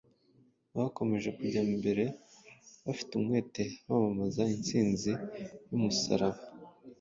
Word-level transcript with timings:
bakomeje 0.77 1.29
kujya 1.37 1.61
mbere 1.77 2.03
bafite 2.85 3.11
umwete 3.19 3.63
bamamaza 3.87 4.41
insinzi 4.55 5.11
y’umusaraba. 5.69 6.41